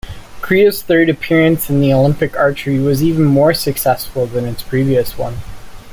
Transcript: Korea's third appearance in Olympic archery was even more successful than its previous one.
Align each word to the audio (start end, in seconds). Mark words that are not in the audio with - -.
Korea's 0.41 0.81
third 0.81 1.09
appearance 1.11 1.69
in 1.69 1.83
Olympic 1.91 2.35
archery 2.35 2.79
was 2.79 3.03
even 3.03 3.23
more 3.23 3.53
successful 3.53 4.25
than 4.25 4.45
its 4.45 4.63
previous 4.63 5.15
one. 5.15 5.37